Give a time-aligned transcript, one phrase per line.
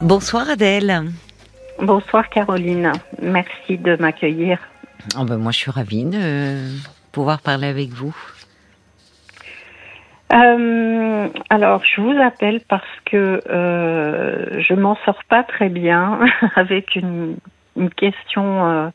[0.00, 1.10] Bonsoir Adèle.
[1.78, 2.90] Bonsoir Caroline.
[3.20, 4.58] Merci de m'accueillir.
[5.18, 6.56] Oh ben moi je suis ravie de
[7.12, 8.16] pouvoir parler avec vous.
[10.32, 16.18] Euh, alors je vous appelle parce que euh, je m'en sors pas très bien
[16.54, 17.36] avec une,
[17.96, 18.88] question euh,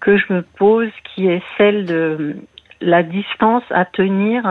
[0.00, 2.36] que je me pose qui est celle de
[2.80, 4.42] la distance à tenir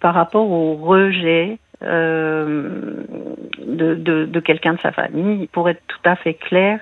[0.00, 5.46] par rapport au rejet euh, de, de, de quelqu'un de sa famille.
[5.48, 6.80] Pour être tout à fait clair,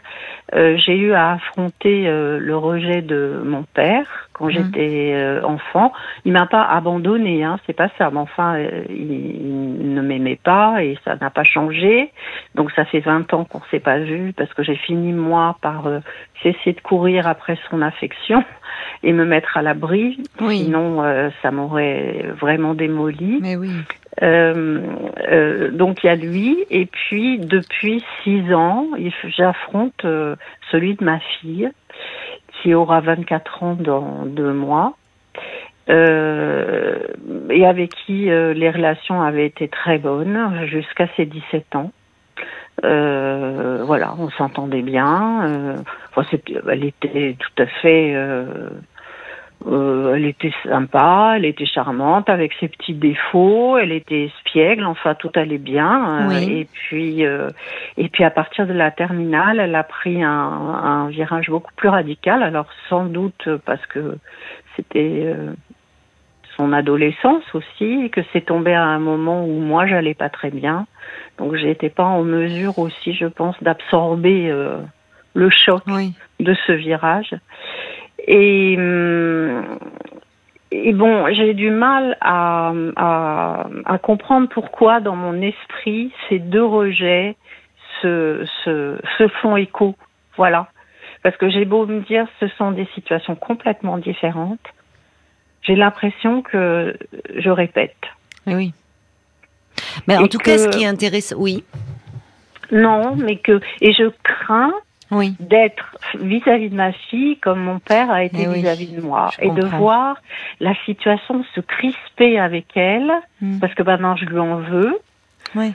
[0.54, 4.50] euh, j'ai eu à affronter euh, le rejet de mon père quand mmh.
[4.50, 5.92] j'étais euh, enfant.
[6.24, 8.10] Il m'a pas abandonné, hein, c'est pas ça.
[8.10, 12.10] Mais enfin, il, il, ne m'aimait pas et ça n'a pas changé.
[12.54, 15.84] Donc ça fait 20 ans qu'on s'est pas vu parce que j'ai fini moi par
[16.42, 18.44] cesser de courir après son affection
[19.02, 20.22] et me mettre à l'abri.
[20.40, 20.64] Oui.
[20.64, 21.02] Sinon,
[21.40, 23.38] ça m'aurait vraiment démoli.
[23.40, 23.70] Mais oui.
[24.20, 24.80] Euh,
[25.30, 28.88] euh, donc il y a lui, et puis depuis six ans,
[29.24, 30.36] j'affronte euh,
[30.70, 31.70] celui de ma fille,
[32.50, 34.94] qui aura 24 ans dans deux mois,
[35.88, 36.98] euh,
[37.50, 41.90] et avec qui euh, les relations avaient été très bonnes jusqu'à ses 17 ans.
[42.82, 45.76] voilà, on s'entendait bien.
[46.14, 46.38] Enfin,
[46.68, 48.14] elle était tout à fait
[49.66, 55.14] euh, elle était sympa, elle était charmante avec ses petits défauts, elle était espiègle, enfin
[55.14, 56.30] tout allait bien.
[56.30, 57.48] Euh, et puis euh,
[57.96, 61.88] et puis à partir de la terminale, elle a pris un, un virage beaucoup plus
[61.88, 62.42] radical.
[62.42, 64.16] Alors sans doute parce que
[64.76, 65.52] c'était euh,
[66.56, 70.50] son adolescence aussi, et que c'est tombé à un moment où moi j'allais pas très
[70.50, 70.86] bien,
[71.38, 74.52] donc j'étais pas en mesure aussi, je pense, d'absorber
[75.34, 75.82] le choc
[76.40, 77.34] de ce virage.
[78.26, 79.78] Et, hum,
[80.70, 86.64] et bon, j'ai du mal à, à, à, comprendre pourquoi dans mon esprit ces deux
[86.64, 87.36] rejets
[88.00, 89.94] se, se, se font écho.
[90.36, 90.68] Voilà.
[91.22, 94.66] Parce que j'ai beau me dire ce sont des situations complètement différentes,
[95.62, 96.96] j'ai l'impression que
[97.36, 97.96] je répète.
[98.46, 98.72] Oui.
[100.08, 101.64] Mais en tout cas, ce qui est intéressant, oui.
[102.72, 104.72] Non, mais que et je crains
[105.12, 105.34] oui.
[105.38, 109.50] d'être vis-à-vis de ma fille comme mon père a été eh vis-à-vis de moi et
[109.50, 110.16] de voir
[110.58, 113.58] la situation se crisper avec elle hmm.
[113.60, 114.98] parce que maintenant je lui en veux.
[115.54, 115.72] Oui.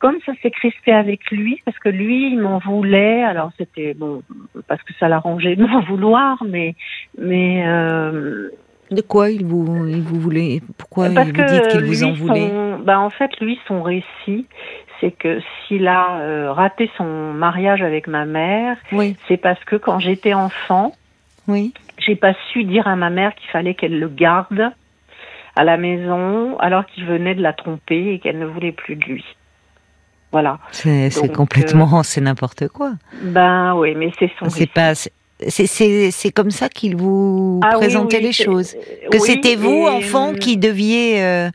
[0.00, 4.22] Comme ça s'est crispé avec lui parce que lui il m'en voulait alors c'était bon
[4.66, 6.74] parce que ça l'arrangeait de m'en vouloir mais
[7.18, 8.50] mais euh,
[8.90, 10.60] de quoi il vous, il vous voulait?
[10.76, 12.50] Pourquoi il vous dit qu'il vous en voulait?
[12.82, 14.46] bah En fait, lui, son récit,
[15.00, 19.16] c'est que s'il a euh, raté son mariage avec ma mère, oui.
[19.28, 20.92] c'est parce que quand j'étais enfant,
[21.48, 21.72] oui.
[21.98, 24.72] j'ai pas su dire à ma mère qu'il fallait qu'elle le garde
[25.56, 29.04] à la maison alors qu'il venait de la tromper et qu'elle ne voulait plus de
[29.04, 29.24] lui.
[30.32, 30.58] Voilà.
[30.70, 32.92] C'est complètement, euh, c'est n'importe quoi.
[33.22, 34.48] Ben oui, mais c'est son.
[34.48, 34.94] C'est pas,
[35.48, 38.76] c'est comme ça qu'il vous ah présentait les choses.
[39.10, 41.50] Que c'était vous, enfant, qui deviez euh,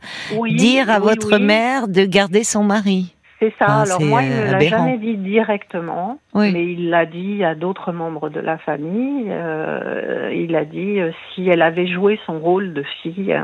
[0.50, 3.15] dire à votre mère de garder son mari.
[3.38, 3.82] C'est ça.
[3.82, 8.30] Alors moi, il ne l'a jamais dit directement, mais il l'a dit à d'autres membres
[8.30, 9.26] de la famille.
[9.28, 13.38] Euh, il a dit euh, si elle avait joué son rôle de fille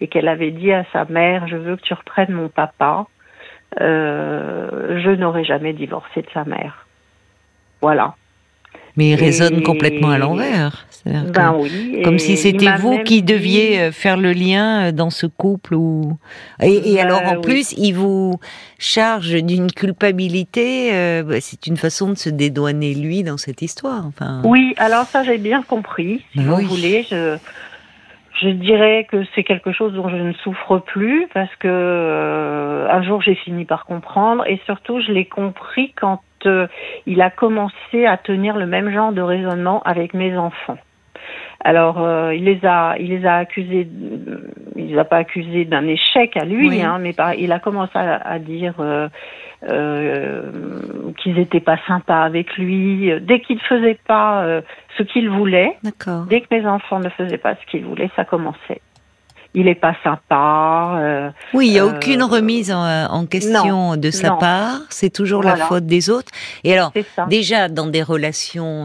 [0.00, 3.06] et qu'elle avait dit à sa mère, je veux que tu reprennes mon papa,
[3.80, 6.86] je n'aurais jamais divorcé de sa mère.
[7.80, 8.14] Voilà.
[8.96, 10.86] Mais il résonne complètement à l'envers.
[11.06, 15.26] Ben oui, comme si c'était vous qui deviez euh, faire le lien euh, dans ce
[15.26, 15.74] couple.
[15.74, 16.18] Ou...
[16.62, 18.38] Et, ben alors en plus, il vous
[18.78, 20.90] charge d'une culpabilité.
[20.92, 24.04] Euh, bah, c'est une façon de se dédouaner lui dans cette histoire.
[24.06, 24.42] Enfin...
[24.44, 26.24] Oui, alors ça j'ai bien compris.
[26.32, 27.36] Si ben vous voulez, je,
[28.40, 33.22] je dirais que c'est quelque chose dont je ne souffre plus parce que un jour
[33.22, 36.66] j'ai fini par comprendre et surtout je l'ai compris quand euh,
[37.06, 40.78] il a commencé à tenir le même genre de raisonnement avec mes enfants.
[41.64, 43.88] Alors, euh, il les a, il les a accusés,
[44.76, 48.38] il les a pas accusés d'un échec à lui, hein, mais il a commencé à,
[48.38, 49.08] dire euh,
[49.68, 50.42] euh,
[51.18, 53.10] qu'ils étaient pas sympas avec lui.
[53.22, 54.62] Dès qu'il faisait pas
[54.96, 55.76] ce qu'il voulait,
[56.28, 58.80] dès que mes enfants ne faisaient pas ce qu'ils voulaient, ça commençait
[59.54, 61.32] il est pas sympa.
[61.54, 64.82] Oui, il n'y a aucune remise en, question de sa part.
[64.90, 66.30] C'est toujours la faute des autres.
[66.62, 66.92] Et alors,
[67.28, 68.84] déjà dans des relations,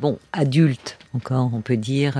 [0.00, 2.16] bon, adultes, encore, on peut dire.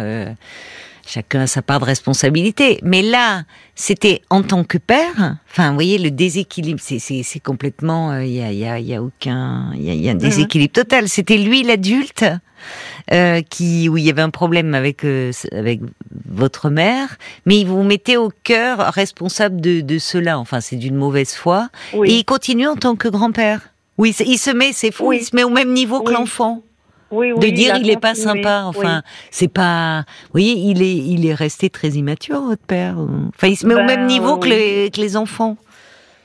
[1.07, 2.79] Chacun a sa part de responsabilité.
[2.83, 3.43] Mais là,
[3.75, 5.37] c'était en tant que père.
[5.51, 8.19] Enfin, vous voyez, le déséquilibre, c'est complètement.
[8.19, 9.73] Il y, a, y, a, y, a, aucun.
[9.75, 10.21] Il y, a, un mhm.
[10.21, 11.09] déséquilibre total.
[11.09, 12.25] C'était lui l'adulte
[13.13, 15.81] euh, qui où il y avait un problème avec euh, avec
[16.27, 17.17] votre mère,
[17.47, 20.39] mais il vous mettait au cœur responsable de, de cela.
[20.39, 21.69] Enfin, c'est d'une mauvaise foi.
[22.05, 23.61] Et il continue en tant que grand-père.
[23.99, 26.63] Oui, il se met, c'est fou, il se met au même niveau que l'enfant.
[27.13, 30.05] Oui, oui, de dire il, est pas sympa, enfin, c'est pas.
[30.25, 32.97] Vous voyez, il est, il est resté très immature, votre père.
[33.37, 35.59] Enfin, il se met au même ben, niveau que les, que les enfants.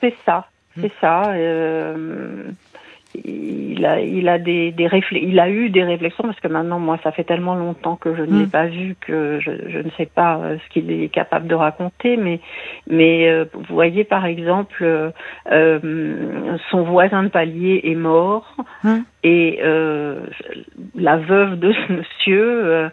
[0.01, 0.47] C'est ça,
[0.79, 1.23] c'est ça.
[1.33, 2.51] Euh,
[3.25, 6.97] il a, il a des, des il a eu des réflexions parce que maintenant, moi,
[7.03, 8.49] ça fait tellement longtemps que je ne l'ai mm.
[8.49, 12.17] pas vu que je, je, ne sais pas euh, ce qu'il est capable de raconter.
[12.17, 12.39] Mais,
[12.87, 14.83] mais euh, vous voyez, par exemple,
[15.51, 18.97] euh, son voisin de palier est mort mm.
[19.23, 19.59] et
[20.95, 22.89] la veuve de ce monsieur,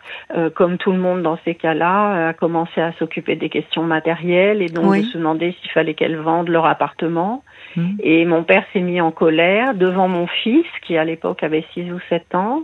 [0.55, 4.69] comme tout le monde dans ces cas-là, a commencé à s'occuper des questions matérielles et
[4.69, 7.43] donc de se demander s'il fallait qu'elle vende leur appartement.
[7.77, 7.97] Mm.
[8.01, 11.93] Et mon père s'est mis en colère devant mon fils, qui à l'époque avait 6
[11.93, 12.63] ou 7 ans,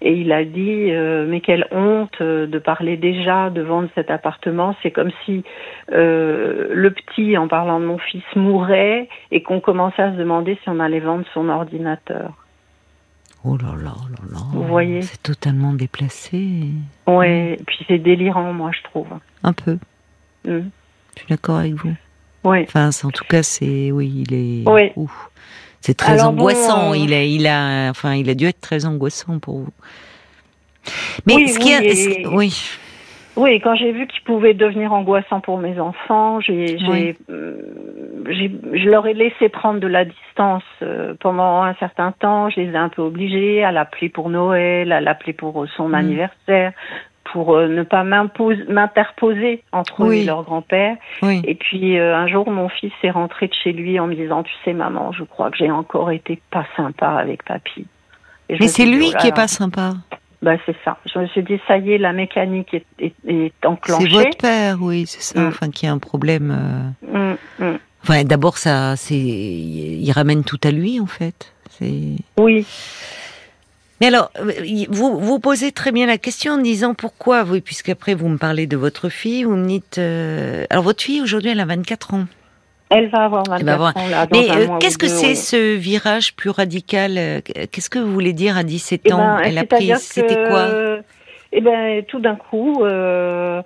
[0.00, 4.10] et il a dit euh, mais quelle honte euh, de parler déjà de vendre cet
[4.10, 4.76] appartement.
[4.82, 5.42] C'est comme si
[5.92, 10.56] euh, le petit, en parlant de mon fils, mourait et qu'on commençait à se demander
[10.62, 12.32] si on allait vendre son ordinateur.
[13.44, 14.38] Oh là là là là.
[14.52, 16.66] Vous voyez C'est totalement déplacé.
[17.06, 19.08] Ouais, et puis c'est délirant, moi, je trouve.
[19.44, 19.78] Un peu.
[20.44, 20.68] Mm.
[21.14, 21.94] Je suis d'accord avec vous.
[22.48, 22.62] Oui.
[22.62, 24.68] Enfin, en tout cas, c'est oui, il est.
[24.68, 25.06] Oui.
[25.80, 26.92] C'est très angoissant.
[26.92, 29.72] Euh, il a, il a, enfin, il a dû être très angoissant pour vous.
[31.26, 32.78] Mais oui, ce oui, oui.
[33.36, 36.76] Oui, quand j'ai vu qu'il pouvait devenir angoissant pour mes enfants, j'ai,
[37.30, 37.54] euh,
[38.26, 42.50] je leur ai laissé prendre de la distance euh, pendant un certain temps.
[42.50, 45.94] Je les ai un peu obligés à l'appeler pour Noël, à l'appeler pour son mm.
[45.94, 46.72] anniversaire,
[47.32, 50.96] pour euh, ne pas m'interposer entre eux et leur grand-père.
[51.22, 54.42] Et puis euh, un jour, mon fils est rentré de chez lui en me disant,
[54.42, 57.86] tu sais maman, je crois que j'ai encore été pas sympa avec papy.
[58.50, 59.94] Mais c'est lui oh qui est pas sympa.
[60.40, 60.98] Bah c'est ça.
[61.12, 64.04] Je me suis dit ça y est, la mécanique est, est, enclenchée.
[64.04, 65.40] C'est votre père, oui, c'est ça.
[65.40, 65.48] Mm.
[65.48, 66.94] Enfin, qui a un problème.
[67.12, 67.34] Euh.
[67.34, 67.78] Mm, mm.
[68.04, 71.52] Enfin, d'abord ça, c'est, il ramène tout à lui en fait.
[72.38, 72.66] Oui.
[74.00, 74.52] Mais alors, euh,
[74.90, 78.66] vous vous posez très bien la question en disant pourquoi, oui, puisqu'après vous me parlez
[78.66, 79.98] de votre fille, vous me dites...
[79.98, 82.24] Euh, alors votre fille aujourd'hui, elle a 24 ans.
[82.90, 84.08] Elle va avoir 24 ans.
[84.08, 88.56] Là, Mais euh, qu'est-ce que c'est ce virage plus radical Qu'est-ce que vous voulez dire
[88.56, 90.68] à 17 eh ans ben, Elle a pris, c'était quoi?
[91.50, 93.64] Eh ben, tout d'un coup, elle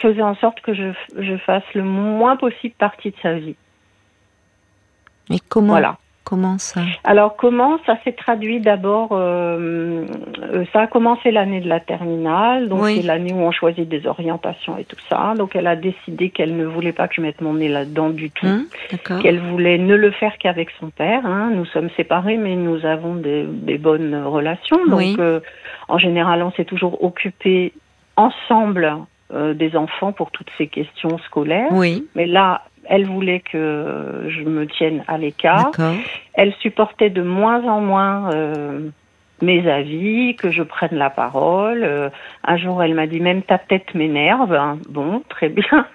[0.00, 3.56] faisait en sorte que je, je fasse le moins possible partie de sa vie.
[5.28, 5.72] Mais comment?
[5.72, 5.98] Voilà.
[6.28, 10.04] Comment ça Alors comment ça s'est traduit d'abord euh,
[10.42, 14.06] euh, Ça a commencé l'année de la terminale, donc c'est l'année où on choisit des
[14.06, 15.32] orientations et tout ça.
[15.38, 18.30] Donc elle a décidé qu'elle ne voulait pas que je mette mon nez là-dedans du
[18.30, 18.66] tout, hum,
[19.22, 21.24] qu'elle voulait ne le faire qu'avec son père.
[21.24, 21.50] Hein.
[21.54, 24.84] Nous sommes séparés, mais nous avons des, bonnes relations.
[24.84, 25.40] Donc euh,
[25.88, 27.72] en général, on s'est toujours occupé
[28.16, 28.98] ensemble
[29.54, 31.68] des enfants pour toutes ces questions scolaires.
[31.72, 32.06] Oui.
[32.14, 35.70] Mais là, elle voulait que je me tienne à l'écart.
[36.34, 38.88] Elle supportait de moins en moins euh,
[39.42, 41.84] mes avis, que je prenne la parole.
[41.84, 42.08] Euh,
[42.44, 44.54] un jour, elle m'a dit même ta tête m'énerve.
[44.54, 44.78] Hein.
[44.88, 45.64] Bon, très bien.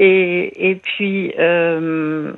[0.00, 2.32] Et, et puis, euh,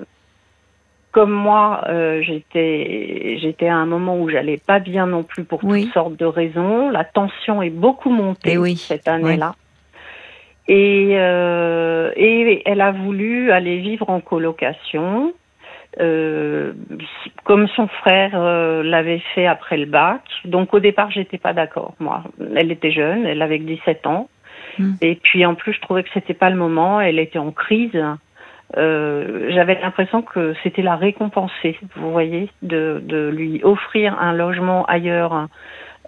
[1.12, 1.84] comme moi,
[2.22, 6.24] j'étais j'étais à un moment où j'allais pas bien non plus pour toutes sortes de
[6.24, 6.88] raisons.
[6.88, 9.56] La tension est beaucoup montée eh cette année-là.
[10.70, 15.34] Et, euh, et elle a voulu aller vivre en colocation,
[15.98, 16.72] euh,
[17.42, 20.22] comme son frère euh, l'avait fait après le bac.
[20.44, 21.94] Donc au départ, j'étais pas d'accord.
[21.98, 22.22] Moi,
[22.54, 24.28] elle était jeune, elle avait 17 ans.
[24.78, 24.92] Hmm.
[25.00, 27.00] Et puis en plus, je trouvais que c'était pas le moment.
[27.00, 28.00] Elle était en crise.
[28.76, 34.84] Euh, j'avais l'impression que c'était la récompenser, vous voyez, de, de lui offrir un logement
[34.84, 35.48] ailleurs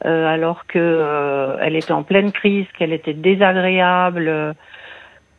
[0.04, 4.54] euh, alors que euh, elle était en pleine crise, qu'elle était désagréable.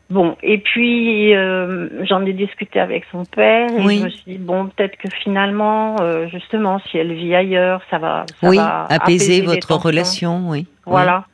[0.09, 4.37] Bon, et puis euh, j'en ai discuté avec son père et je me suis dit
[4.37, 5.95] bon peut-être que finalement
[6.27, 10.67] justement si elle vit ailleurs ça va ça oui, apaiser, votre relation oui.
[10.85, 11.25] Voilà.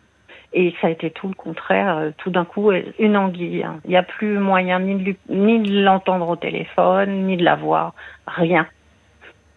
[0.54, 3.80] Et ça a été tout le contraire tout d'un coup une anguille hein.
[3.86, 7.56] il n'y a plus moyen ni de, ni de l'entendre au téléphone ni de la
[7.56, 7.94] voir.
[8.28, 8.66] Rien.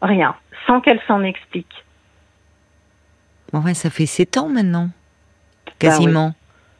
[0.01, 0.35] Rien.
[0.67, 1.85] Sans qu'elle s'en explique
[3.53, 4.91] Ouais, ça fait sept ans maintenant,
[5.67, 6.35] bah quasiment.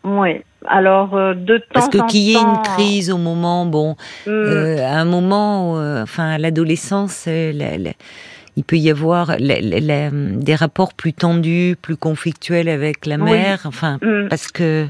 [0.05, 0.43] oui.
[0.67, 4.31] Alors euh, de temps Parce que qu'il y ait une crise au moment, bon, hmm.
[4.31, 11.13] euh, à un moment, euh, enfin, à l'adolescence, il peut y avoir des rapports plus
[11.13, 14.29] tendus, plus conflictuels avec la mère, enfin, hmm.
[14.29, 14.87] parce que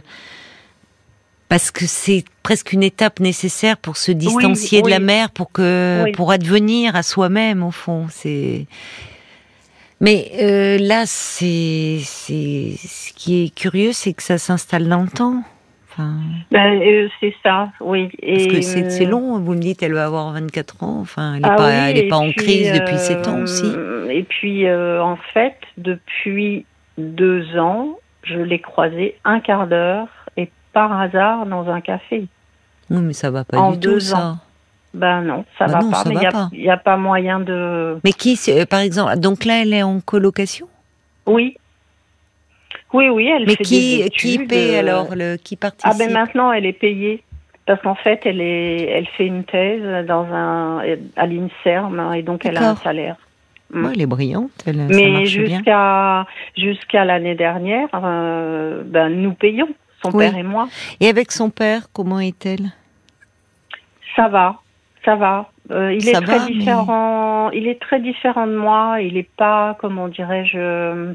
[1.48, 6.10] parce que c'est presque une étape nécessaire pour se distancier de la mère, pour que
[6.14, 8.06] pour advenir à soi-même au fond.
[8.10, 8.66] C'est
[10.02, 15.08] mais euh, là, c'est, c'est ce qui est curieux, c'est que ça s'installe dans le
[15.08, 15.42] temps.
[15.88, 16.16] Enfin...
[16.50, 18.10] Ben, euh, c'est ça, oui.
[18.20, 21.42] Et Parce que c'est long, vous me dites, elle va avoir 24 ans, enfin, elle
[21.42, 23.72] n'est ah pas, elle est pas en crise depuis 7 ans aussi.
[24.10, 26.66] Et puis, en fait, depuis
[26.98, 32.26] deux ans, je l'ai croisée un quart d'heure et par hasard dans un café.
[32.90, 34.36] Oui, mais ça va pas en du tout, ça.
[34.94, 36.04] Ben non, ça bah va pas.
[36.06, 36.14] mais
[36.52, 37.98] il n'y a, pas moyen de.
[38.04, 40.68] Mais qui, euh, par exemple, donc là, elle est en colocation?
[41.26, 41.56] Oui.
[42.92, 46.12] Oui, oui, elle mais fait qui, des qui paie alors le, Qui participe Ah ben
[46.12, 47.22] maintenant, elle est payée.
[47.64, 50.82] Parce qu'en fait, elle, est, elle fait une thèse dans un,
[51.16, 53.16] à l'INSERM et donc elle a un salaire.
[53.72, 53.90] Mm.
[53.94, 54.50] elle est brillante.
[54.66, 59.68] Elle, Mais jusqu'à jusqu'à l'année dernière, euh, ben, nous payons,
[60.02, 60.68] son père et moi.
[61.00, 62.72] Et avec son père, comment est-elle?
[64.16, 64.60] Ça va.
[65.04, 65.50] Ça va.
[65.70, 67.50] Euh, il est très différent.
[67.50, 69.00] Il est très différent de moi.
[69.00, 71.14] Il n'est pas, comment dirais-je.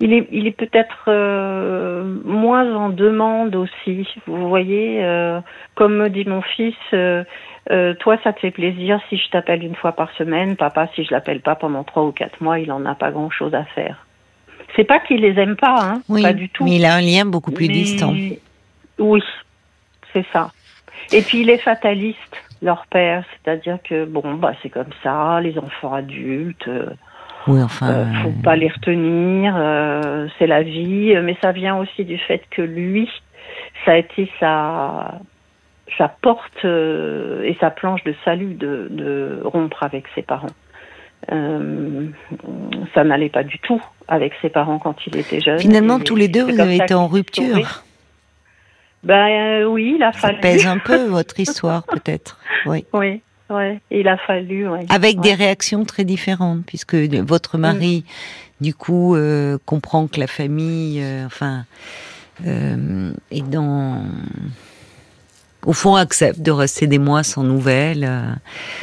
[0.00, 4.06] Il est, il est peut-être euh, moins en demande aussi.
[4.26, 5.40] Vous voyez, euh,
[5.76, 9.92] comme me dit mon fils, toi, ça te fait plaisir si je t'appelle une fois
[9.92, 10.56] par semaine.
[10.56, 13.54] Papa, si je l'appelle pas pendant trois ou quatre mois, il en a pas grand-chose
[13.54, 14.06] à faire.
[14.74, 16.64] C'est pas qu'il les aime pas, hein, pas du tout.
[16.64, 18.14] Mais il a un lien beaucoup plus distant.
[18.98, 19.22] Oui,
[20.12, 20.50] c'est ça.
[21.10, 25.58] Et puis il est fataliste, leur père, c'est-à-dire que bon, bah c'est comme ça, les
[25.58, 26.68] enfants adultes.
[26.68, 26.86] Euh,
[27.48, 27.90] oui, enfin.
[27.90, 32.42] Euh, faut pas les retenir, euh, c'est la vie, mais ça vient aussi du fait
[32.50, 33.10] que lui,
[33.84, 35.20] ça a été sa
[35.98, 40.46] sa porte et sa planche de salut de, de rompre avec ses parents.
[41.28, 45.58] ça n'allait pas du tout avec ses parents quand il était jeune.
[45.58, 47.82] Finalement, tous les deux, vous avez été en rupture.
[49.04, 50.36] Ben euh, oui, il a fallu.
[50.36, 52.38] Ça pèse un peu votre histoire, peut-être.
[52.66, 52.84] Oui.
[52.92, 53.20] Oui.
[53.50, 54.66] Ouais, il a fallu.
[54.88, 58.64] Avec des réactions très différentes, puisque votre mari, mm.
[58.64, 61.66] du coup, euh, comprend que la famille, euh, enfin,
[62.46, 64.02] est dans,
[65.66, 68.08] au fond, accepte de rester des mois sans nouvelles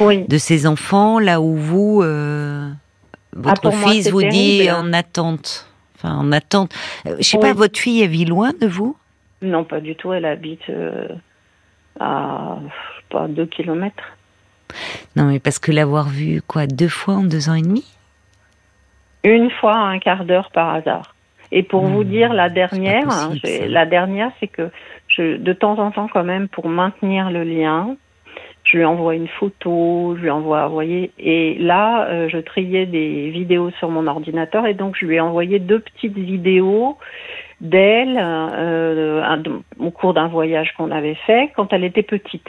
[0.00, 1.96] de ses enfants, là où vous,
[3.32, 6.72] votre ah, fils vous dit en attente, enfin en attente.
[7.18, 8.96] Je sais pas, votre fille elle vit loin de vous?
[9.42, 10.12] Non, pas du tout.
[10.12, 11.08] Elle habite euh,
[11.98, 12.58] à
[13.08, 14.16] pas deux kilomètres.
[15.16, 17.84] Non, mais parce que l'avoir vue quoi deux fois en deux ans et demi?
[19.24, 21.14] Une fois un quart d'heure par hasard.
[21.52, 22.08] Et pour vous hmm.
[22.08, 23.08] dire la dernière,
[23.68, 24.70] la dernière, c'est que
[25.08, 27.96] je, de temps en temps quand même pour maintenir le lien,
[28.62, 32.86] je lui envoie une photo, je lui envoie, vous voyez, et là, euh, je triais
[32.86, 36.96] des vidéos sur mon ordinateur et donc je lui ai envoyé deux petites vidéos
[37.60, 39.46] d'elle euh,
[39.78, 42.48] au cours d'un voyage qu'on avait fait quand elle était petite.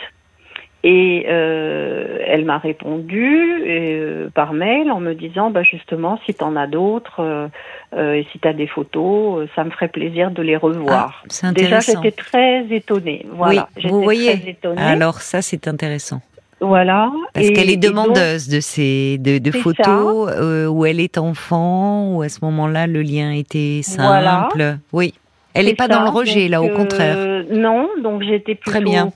[0.83, 6.43] Et euh, elle m'a répondu euh, par mail en me disant bah justement si tu
[6.43, 7.47] en as d'autres euh,
[7.93, 11.23] euh, et si tu as des photos, ça me ferait plaisir de les revoir.
[11.43, 13.27] Ah, Déjà j'étais très étonnée.
[13.31, 14.57] Voilà, oui, vous voyez.
[14.75, 16.21] Alors ça c'est intéressant.
[16.61, 17.11] Voilà.
[17.33, 22.21] Parce qu'elle est demandeuse de ces de, de photos euh, où elle est enfant, où
[22.21, 24.77] à ce moment-là le lien était simple.
[24.93, 25.15] Oui.
[25.53, 27.43] Elle n'est pas dans le rejet là, au contraire.
[27.49, 29.09] non, donc j'étais plutôt Très bien.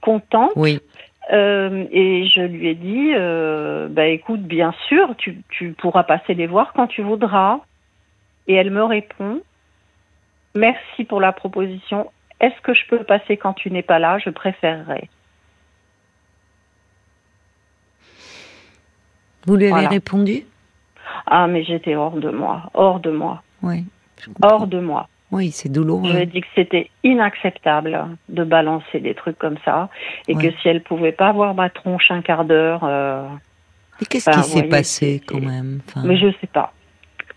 [0.00, 0.52] contente.
[0.56, 0.80] Oui.
[1.32, 6.34] Euh, et je lui ai dit, euh, bah écoute, bien sûr, tu, tu pourras passer
[6.34, 7.60] les voir quand tu voudras.
[8.46, 9.40] Et elle me répond,
[10.54, 12.10] merci pour la proposition.
[12.40, 14.18] Est-ce que je peux passer quand tu n'es pas là?
[14.18, 15.08] Je préférerais.
[19.46, 20.44] Vous lui avez répondu?
[21.26, 23.42] Ah, mais j'étais hors de moi, hors de moi.
[23.62, 23.84] Oui.
[24.42, 25.08] Hors de moi.
[25.30, 26.10] Oui, c'est douloureux.
[26.10, 29.88] Je lui ai dit que c'était inacceptable de balancer des trucs comme ça
[30.28, 32.82] et que si elle pouvait pas voir ma tronche un quart d'heure.
[32.84, 33.26] Euh,
[34.00, 35.80] mais qu'est-ce qui s'est passé quand même?
[36.04, 36.72] Mais je sais pas.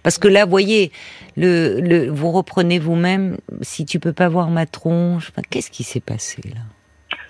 [0.04, 0.92] Parce que là, vous voyez,
[1.36, 6.00] le, le, vous reprenez vous-même, si tu peux pas voir ma tronche, qu'est-ce qui s'est
[6.00, 6.62] passé là?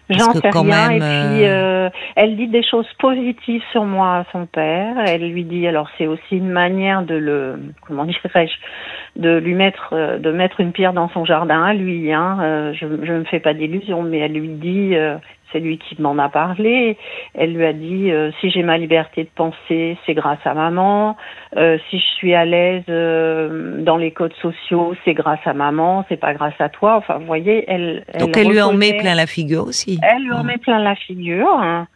[0.09, 0.91] J'en sais rien.
[0.91, 4.95] et puis, euh, euh, elle dit des choses positives sur moi à son père.
[5.05, 9.89] Elle lui dit, alors c'est aussi une manière de le, comment dirais-je, de lui mettre,
[9.93, 12.13] euh, de mettre une pierre dans son jardin à lui.
[12.13, 12.73] Hein.
[12.73, 14.95] je ne me fais pas d'illusions, mais elle lui dit,
[15.51, 16.97] c'est lui qui m'en a parlé.
[17.33, 21.15] Elle lui a dit euh, si j'ai ma liberté de penser, c'est grâce à maman.
[21.55, 26.05] Euh, si je suis à l'aise euh, dans les codes sociaux, c'est grâce à maman.
[26.09, 26.97] C'est pas grâce à toi.
[26.97, 28.05] Enfin, vous voyez, elle.
[28.19, 29.99] Donc elle, lui en met plein la figure aussi.
[30.03, 31.47] Elle lui en met plein la figure.
[31.47, 31.87] Hein,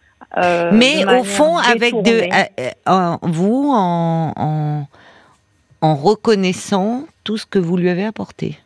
[0.72, 4.88] Mais au fond, avec de vous en, en,
[5.82, 8.58] en reconnaissant tout ce que vous lui avez apporté.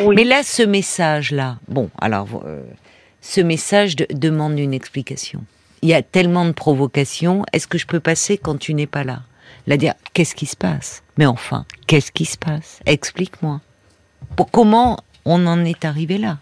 [0.00, 0.16] Oui.
[0.16, 2.42] Mais là, ce message-là, bon, alors
[3.24, 5.40] ce message demande une explication.
[5.80, 7.42] Il y a tellement de provocations.
[7.54, 9.20] Est-ce que je peux passer quand tu n'es pas là?
[9.66, 11.02] La dire, qu'est-ce qui se passe?
[11.16, 12.80] Mais enfin, qu'est-ce qui se passe?
[12.84, 13.62] Explique-moi.
[14.52, 16.36] Comment on en est arrivé là?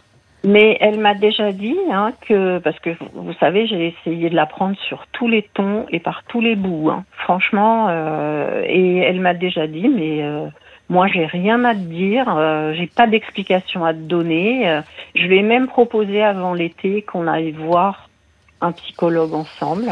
[0.44, 4.46] Mais elle m'a déjà dit hein, que, parce que vous savez, j'ai essayé de la
[4.46, 7.04] prendre sur tous les tons et par tous les bouts, hein.
[7.16, 7.86] franchement.
[7.90, 10.48] Euh, et elle m'a déjà dit, mais euh,
[10.92, 14.68] moi j'ai rien à te dire, euh, j'ai pas d'explication à te donner.
[14.68, 14.82] Euh,
[15.14, 18.10] je lui ai même proposé avant l'été qu'on aille voir
[18.60, 19.90] un psychologue ensemble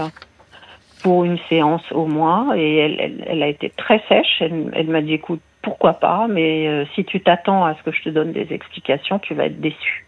[1.03, 2.55] pour une séance au moins.
[2.55, 4.43] Et elle, elle, elle a été très sèche.
[4.43, 7.93] Elle, elle m'a dit, écoute, pourquoi pas, mais euh, si tu t'attends à ce que
[7.93, 10.07] je te donne des explications, tu vas être déçu.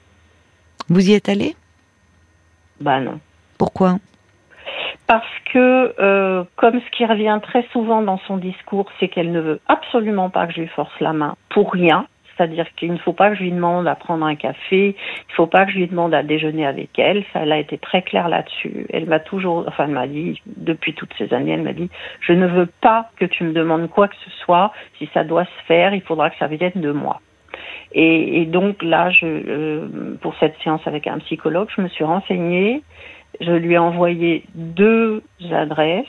[0.88, 1.56] Vous y êtes allé
[2.80, 3.18] Bah non.
[3.56, 3.98] Pourquoi?
[5.12, 9.40] Parce que, euh, comme ce qui revient très souvent dans son discours, c'est qu'elle ne
[9.40, 12.06] veut absolument pas que je lui force la main pour rien.
[12.34, 15.34] C'est-à-dire qu'il ne faut pas que je lui demande à prendre un café, il ne
[15.34, 17.24] faut pas que je lui demande à déjeuner avec elle.
[17.34, 18.86] Ça, elle a été très claire là-dessus.
[18.90, 21.90] Elle m'a toujours, enfin, elle m'a dit, depuis toutes ces années, elle m'a dit,
[22.22, 24.72] je ne veux pas que tu me demandes quoi que ce soit.
[24.96, 27.20] Si ça doit se faire, il faudra que ça vienne de moi.
[27.94, 32.82] Et, donc là, je, euh, pour cette séance avec un psychologue, je me suis renseignée.
[33.40, 36.06] Je lui ai envoyé deux adresses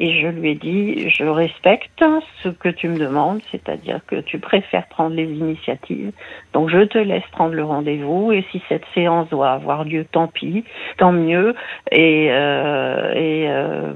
[0.00, 2.04] et je lui ai dit je respecte
[2.42, 6.12] ce que tu me demandes, c'est-à-dire que tu préfères prendre les initiatives.
[6.52, 10.28] Donc je te laisse prendre le rendez-vous et si cette séance doit avoir lieu, tant
[10.28, 10.64] pis,
[10.98, 11.54] tant mieux.
[11.90, 13.92] Et euh, et, euh,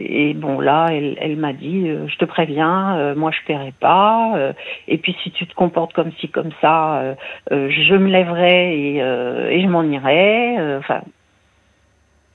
[0.00, 3.72] et bon là, elle, elle m'a dit euh, je te préviens, euh, moi je paierai
[3.78, 4.32] pas.
[4.36, 4.52] Euh,
[4.88, 7.14] et puis si tu te comportes comme ci comme ça,
[7.50, 10.76] je me lèverai et, et je m'en irai.
[10.78, 11.02] Enfin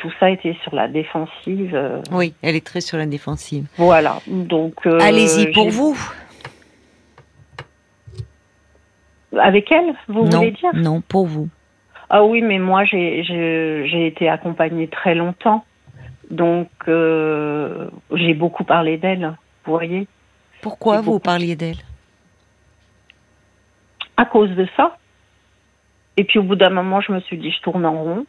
[0.04, 1.74] tout ça était sur la défensive.
[1.74, 2.02] Euh.
[2.12, 3.68] Oui, elle est très sur la défensive.
[3.78, 4.86] Voilà, donc.
[4.86, 5.98] Euh, Allez-y pour vous.
[9.40, 10.72] Avec elle, vous voulez dire?
[10.76, 11.48] Non, pour vous.
[12.10, 15.64] Ah oui, mais moi j'ai été accompagnée très longtemps,
[16.30, 19.34] donc euh, j'ai beaucoup parlé d'elle.
[19.66, 20.08] Vous voyez
[20.62, 21.78] Pourquoi vous parliez d'elle?
[24.18, 24.98] À cause de ça.
[26.18, 28.26] Et puis au bout d'un moment, je me suis dit, je tourne en rond.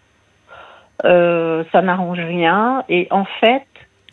[1.04, 2.84] Euh, ça n'arrange rien.
[2.88, 3.64] Et en fait,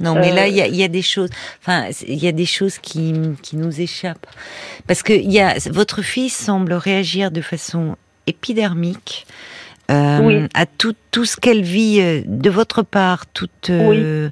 [0.02, 1.30] non, mais là, il y a, y a, des choses.
[1.62, 4.28] Enfin, il y a des choses qui, qui nous échappent
[4.88, 7.96] parce que y a votre fils semble réagir de façon
[8.28, 9.26] épidermique
[9.92, 14.30] euh, à tout tout ce qu'elle vit euh, de votre part, toute euh,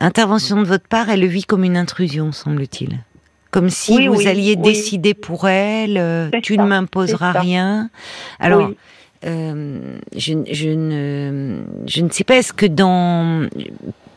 [0.00, 2.98] intervention de votre part, elle le vit comme une intrusion, semble-t-il.
[3.50, 7.90] Comme si vous alliez décider pour elle, tu ne m'imposeras rien.
[8.38, 8.70] Alors.
[9.24, 13.48] Euh, je, je, ne, je ne sais pas, est-ce que dans,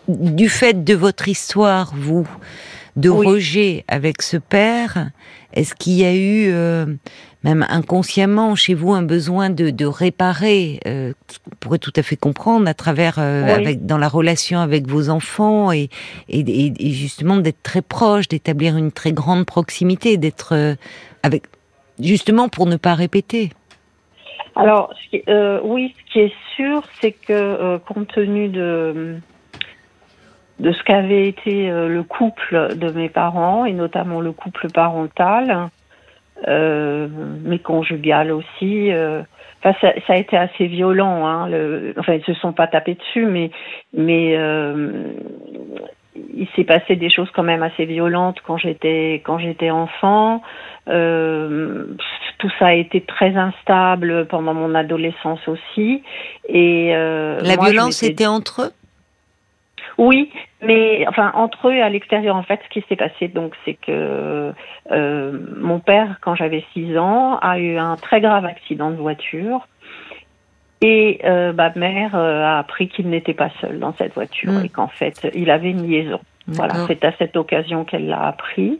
[0.07, 2.27] du fait de votre histoire, vous,
[2.95, 5.11] de rejet avec ce père,
[5.53, 6.85] est-ce qu'il y a eu, euh,
[7.43, 11.13] même inconsciemment chez vous, un besoin de, de réparer, euh,
[11.51, 15.09] on pourrait tout à fait comprendre, à travers, euh, avec, dans la relation avec vos
[15.09, 15.89] enfants, et,
[16.29, 20.75] et, et justement d'être très proche, d'établir une très grande proximité, d'être
[21.21, 21.43] avec,
[21.99, 23.51] justement pour ne pas répéter?
[24.55, 24.93] Alors,
[25.27, 29.17] euh, oui, ce qui est sûr, c'est que euh, compte tenu de,
[30.59, 35.69] de ce qu'avait été euh, le couple de mes parents, et notamment le couple parental,
[36.47, 41.25] mais conjugal aussi, enfin, ça, ça, a été assez violent.
[41.25, 43.51] Hein, le, enfin, ils se sont pas tapés dessus, mais,
[43.93, 44.37] mais
[46.15, 50.41] il s'est passé des choses quand même assez violentes quand j'étais quand j'étais enfant.
[50.87, 51.85] Euh,
[52.37, 56.03] tout ça a été très instable pendant mon adolescence aussi.
[56.47, 58.71] Et euh, la violence était entre eux?
[59.97, 60.29] Oui,
[60.61, 63.75] mais enfin entre eux et à l'extérieur en fait, ce qui s'est passé donc c'est
[63.75, 64.51] que
[64.91, 69.67] euh, mon père, quand j'avais 6 ans, a eu un très grave accident de voiture.
[70.81, 74.65] Et euh, ma mère euh, a appris qu'il n'était pas seul dans cette voiture mm.
[74.65, 76.19] et qu'en fait, il avait une liaison.
[76.47, 78.79] Voilà, c'est à cette occasion qu'elle l'a appris.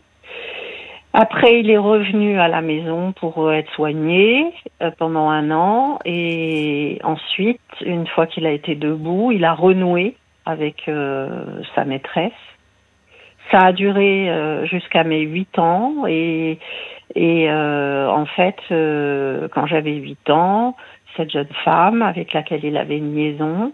[1.18, 6.98] Après, il est revenu à la maison pour être soigné euh, pendant un an et
[7.02, 12.32] ensuite, une fois qu'il a été debout, il a renoué avec euh, sa maîtresse.
[13.50, 16.58] Ça a duré euh, jusqu'à mes huit ans et,
[17.14, 20.76] et en fait, quand j'avais huit ans,
[21.16, 23.72] cette jeune femme avec laquelle il avait une liaison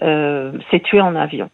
[0.00, 1.50] s'est tuée en avion.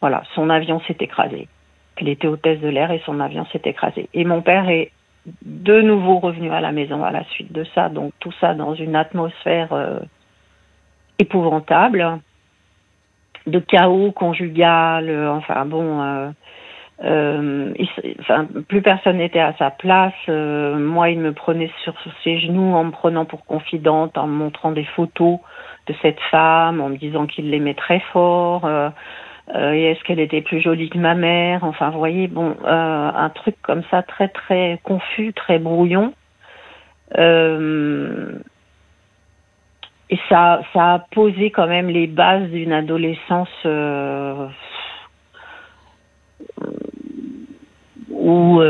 [0.00, 1.48] Voilà, son avion s'est écrasé.
[1.96, 4.08] Elle était hôtesse de l'air et son avion s'est écrasé.
[4.14, 4.92] Et mon père est
[5.42, 7.88] de nouveau revenu à la maison à la suite de ça.
[7.88, 10.00] Donc tout ça dans une atmosphère euh,
[11.18, 12.20] épouvantable,
[13.46, 15.08] de chaos conjugal.
[15.08, 16.30] Euh, enfin bon, euh,
[17.02, 20.12] enfin, plus personne n'était à sa place.
[20.28, 24.72] moi, il me prenait sur ses genoux en me prenant pour confidente, en me montrant
[24.72, 25.38] des photos
[25.86, 28.68] de cette femme, en me disant qu'il l'aimait très fort.
[29.54, 31.64] Euh, et est-ce qu'elle était plus jolie que ma mère?
[31.64, 36.12] Enfin, vous voyez, bon, euh, un truc comme ça très très confus, très brouillon.
[37.16, 37.20] et
[40.28, 43.48] ça, ça a posé quand même les bases d'une adolescence
[48.30, 48.60] où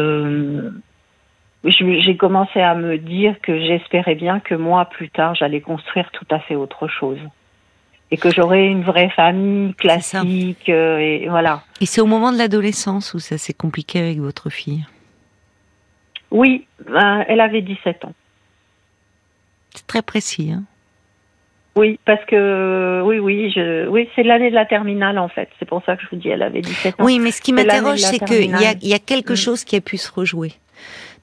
[1.64, 6.26] j'ai commencé à me dire que j'espérais bien que moi, plus tard, j'allais construire tout
[6.30, 7.18] à fait autre chose.
[8.10, 11.62] Et que j'aurais une vraie famille classique, euh, et voilà.
[11.80, 14.84] Et c'est au moment de l'adolescence où ça s'est compliqué avec votre fille?
[16.32, 18.14] Oui, ben, elle avait 17 ans.
[19.74, 20.64] C'est très précis, hein
[21.76, 25.48] oui, parce que oui, oui, je, oui, c'est l'année de la terminale en fait.
[25.58, 27.04] C'est pour ça que je vous dis, elle avait 17 ans.
[27.04, 29.36] Oui, mais ce qui m'interroge, c'est qu'il y a, y a quelque mm.
[29.36, 30.52] chose qui a pu se rejouer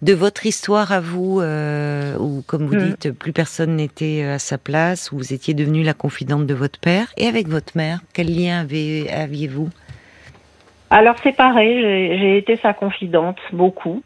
[0.01, 2.89] de votre histoire à vous, euh, où, comme vous mm.
[2.89, 6.79] dites, plus personne n'était à sa place, où vous étiez devenue la confidente de votre
[6.79, 9.69] père, et avec votre mère, quel lien aviez-vous?
[10.89, 14.03] Alors c'est pareil, j'ai été sa confidente beaucoup.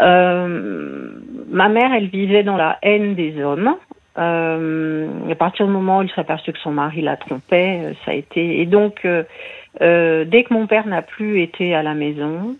[0.00, 1.10] Euh,
[1.48, 3.76] ma mère, elle vivait dans la haine des hommes.
[4.18, 8.10] Euh, à partir du moment où il s'est aperçu que son mari la trompait, ça
[8.10, 8.60] a été.
[8.60, 12.56] Et donc, dès que mon père n'a plus été à la maison,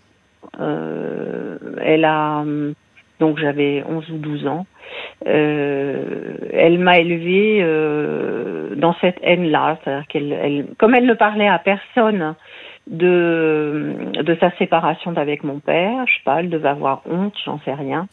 [0.59, 2.43] euh, elle a
[3.19, 4.65] donc j'avais 11 ou 12 ans.
[5.27, 11.47] Euh, elle m'a élevée euh, dans cette haine-là, c'est-à-dire qu'elle, elle, comme elle ne parlait
[11.47, 12.35] à personne
[12.87, 17.59] de de sa séparation d'avec mon père, je sais pas, elle devait avoir honte, j'en
[17.59, 18.07] sais rien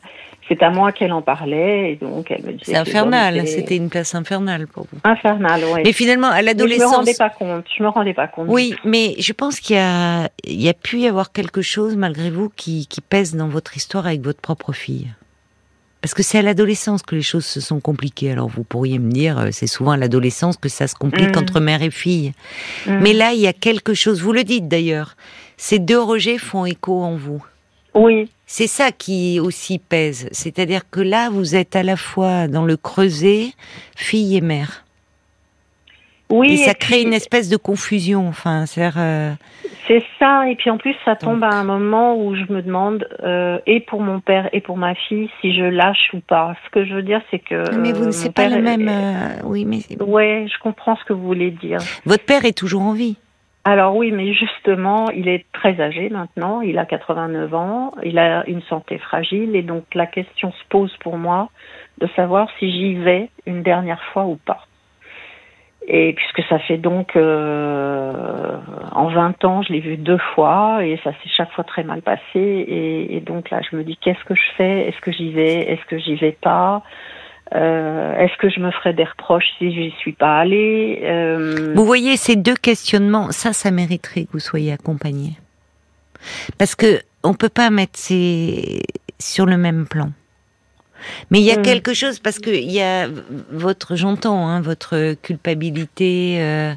[0.49, 2.73] c'est à moi qu'elle en parlait et donc elle me disait.
[2.73, 4.99] C'est infernal, c'était une place infernale pour vous.
[5.05, 5.83] Infernale, oui.
[5.85, 6.83] Mais finalement, à l'adolescence.
[6.83, 7.65] Je me rendais pas compte.
[7.77, 8.47] Je me rendais pas compte.
[8.49, 11.97] Oui, mais je pense qu'il y a, il y a pu y avoir quelque chose
[11.97, 15.09] malgré vous qui, qui pèse dans votre histoire avec votre propre fille.
[16.01, 18.31] Parce que c'est à l'adolescence que les choses se sont compliquées.
[18.31, 21.41] Alors vous pourriez me dire, euh, c'est souvent à l'adolescence que ça se complique mm.
[21.41, 22.33] entre mère et fille.
[22.87, 22.99] Mm.
[23.01, 24.23] Mais là, il y a quelque chose.
[24.23, 25.17] Vous le dites d'ailleurs.
[25.57, 27.45] Ces deux rejets font écho en vous.
[27.97, 28.31] Oui.
[28.47, 30.29] C'est ça qui aussi pèse.
[30.31, 33.49] C'est-à-dire que là, vous êtes à la fois dans le creuset,
[33.97, 34.85] fille et mère.
[36.29, 36.53] Oui.
[36.53, 38.29] Et ça crée une espèce de confusion.
[38.29, 38.83] Enfin, c'est.
[38.97, 39.33] Euh,
[39.87, 40.49] c'est ça.
[40.49, 43.81] Et puis en plus, ça tombe à un moment où je me demande, euh, et
[43.81, 46.57] pour mon père et pour ma fille, si je lâche ou pas.
[46.67, 47.77] Ce que je veux dire, c'est que.
[47.77, 48.89] Mais vous, ne c'est pas le même.
[48.89, 49.79] Euh, oui, mais.
[50.03, 51.79] Ouais, je comprends ce que vous voulez dire.
[52.05, 53.17] Votre père est toujours en vie.
[53.69, 58.49] Alors oui, mais justement, il est très âgé maintenant, il a 89 ans, il a
[58.49, 61.49] une santé fragile et donc la question se pose pour moi
[61.99, 64.61] de savoir si j'y vais une dernière fois ou pas.
[65.89, 68.57] Et puisque ça fait donc euh,
[68.93, 72.03] en 20 ans, je l'ai vu deux fois et ça s'est chaque fois très mal
[72.03, 72.21] passé.
[72.37, 74.87] Et, et donc là, je me dis qu'est-ce que je fais?
[74.87, 75.73] Est-ce que j'y vais?
[75.73, 76.85] Est-ce que j'y vais pas?
[77.55, 81.73] Euh, Est-ce que je me ferais des reproches si je n'y suis pas allée euh...
[81.75, 85.39] Vous voyez ces deux questionnements, ça, ça mériterait que vous soyez accompagné,
[86.59, 88.83] parce que on peut pas mettre ces
[89.19, 90.11] sur le même plan.
[91.31, 91.63] Mais il y a mm.
[91.63, 93.09] quelque chose parce que il y a
[93.51, 96.39] votre, j'entends, hein, votre culpabilité.
[96.41, 96.75] Euh,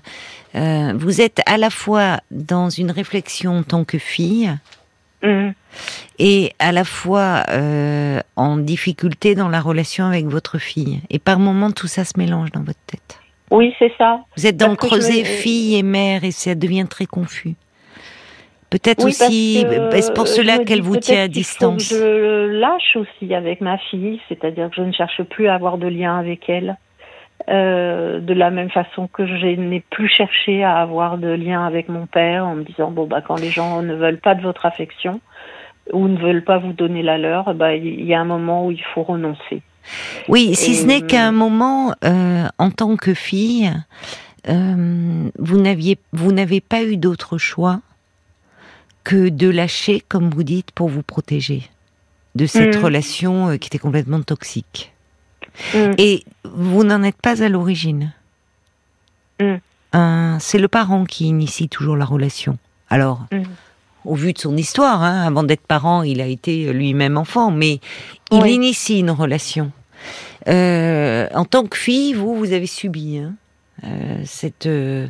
[0.56, 4.52] euh, vous êtes à la fois dans une réflexion en tant que fille,
[6.20, 11.02] Et à la fois euh, en difficulté dans la relation avec votre fille.
[11.10, 13.20] Et par moments, tout ça se mélange dans votre tête.
[13.52, 14.22] Oui, c'est ça.
[14.38, 17.56] Vous êtes dans le creuset fille et mère et ça devient très confus.
[18.70, 23.80] Peut-être aussi, est-ce pour cela qu'elle vous tient à distance Je lâche aussi avec ma
[23.90, 26.78] fille, c'est-à-dire que je ne cherche plus à avoir de lien avec elle.
[27.48, 31.88] Euh, de la même façon que je n'ai plus cherché à avoir de lien avec
[31.88, 34.66] mon père en me disant bon bah quand les gens ne veulent pas de votre
[34.66, 35.22] affection
[35.94, 38.72] ou ne veulent pas vous donner la leur, bah il y a un moment où
[38.72, 39.62] il faut renoncer.
[40.28, 43.72] Oui, si ce n'est qu'un moment euh, en tant que fille,
[44.50, 47.80] euh, vous n'aviez vous n'avez pas eu d'autre choix
[49.06, 51.64] que de lâcher, comme vous dites, pour vous protéger
[52.36, 52.84] de cette mm.
[52.84, 54.92] relation qui était complètement toxique.
[55.74, 55.94] Mm.
[55.98, 58.14] Et vous n'en êtes pas à l'origine.
[59.40, 60.38] Mm.
[60.40, 62.58] c'est le parent qui initie toujours la relation.
[62.90, 63.44] Alors, mm.
[64.06, 67.80] au vu de son histoire, hein, avant d'être parent, il a été lui-même enfant, mais
[68.32, 69.72] il initie une relation.
[70.48, 73.18] Euh, en tant que fille, vous, vous avez subi.
[73.18, 73.34] Hein.
[73.86, 75.08] Euh, cette euh,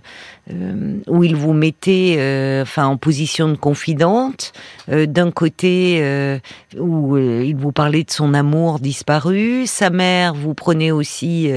[0.52, 4.54] euh, où il vous mettait enfin en position de confidente
[4.88, 6.40] d'un côté
[6.78, 11.52] où il vous parlait de son amour disparu sa mère vous prenait aussi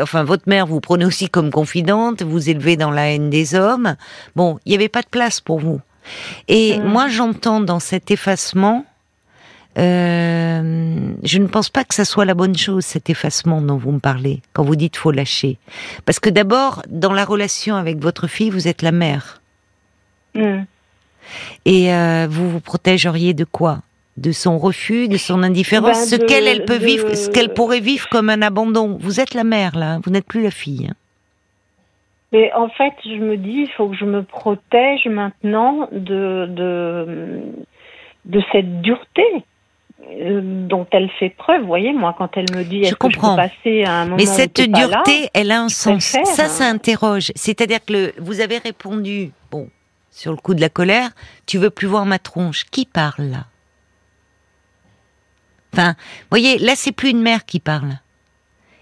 [0.00, 3.96] enfin votre mère vous prenait aussi comme confidente vous élevez dans la haine des hommes
[4.36, 5.80] bon il n'y avait pas de place pour vous
[6.48, 6.84] et mmh.
[6.84, 8.84] moi j'entends dans cet effacement
[9.78, 13.92] euh, je ne pense pas que ça soit la bonne chose, cet effacement dont vous
[13.92, 15.58] me parlez, quand vous dites faut lâcher.
[16.06, 19.42] Parce que d'abord, dans la relation avec votre fille, vous êtes la mère.
[20.34, 20.62] Mm.
[21.66, 23.80] Et euh, vous vous protégeriez de quoi?
[24.16, 27.80] De son refus, de son indifférence, ben, ce qu'elle elle peut vivre, ce qu'elle pourrait
[27.80, 28.96] vivre comme un abandon.
[28.98, 30.90] Vous êtes la mère là, vous n'êtes plus la fille.
[32.32, 37.42] Mais en fait, je me dis, il faut que je me protège maintenant de de,
[38.24, 39.44] de cette dureté
[40.68, 41.62] dont elle fait preuve.
[41.62, 43.36] Vous voyez, moi, quand elle me dit, je comprends.
[43.36, 46.04] passer un moment Mais cette dureté, elle a un sens.
[46.04, 47.32] Ça, ça interroge.
[47.34, 49.68] C'est-à-dire que le, vous avez répondu, bon,
[50.10, 51.10] sur le coup de la colère,
[51.46, 52.64] tu veux plus voir ma tronche.
[52.70, 53.44] Qui parle là?
[55.72, 57.98] Enfin, vous voyez, là, c'est plus une mère qui parle.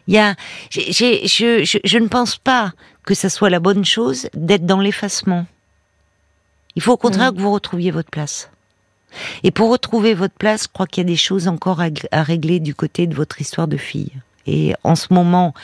[0.07, 0.35] Il y a,
[0.71, 2.73] je, ne pense pas
[3.05, 5.47] que ça soit la bonne chose d'être dans l'effacement.
[6.77, 7.37] Il faut au contraire mm.
[7.37, 8.51] que vous retrouviez votre place.
[9.43, 12.61] Et pour retrouver votre place, je crois qu'il y a des choses encore à, régler
[12.61, 14.13] du côté de votre histoire de fille.
[14.47, 15.55] Et en ce moment